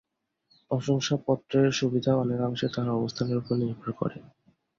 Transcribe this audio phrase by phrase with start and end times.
[0.71, 4.17] প্রশংসাপত্রের সুবিধা অনেকাংশে তার অবস্থানের উপর নির্ভর করে।